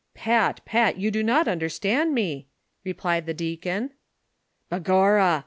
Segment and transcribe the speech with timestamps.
[0.15, 2.47] "Pat, Pat, you do not understand me,"
[2.83, 3.91] replied the deacon,"
[4.71, 5.39] Begorrah